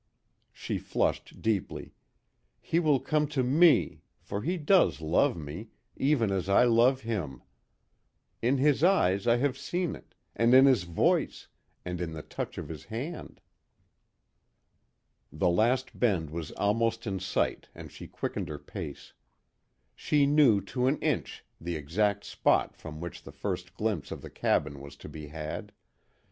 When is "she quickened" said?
17.91-18.47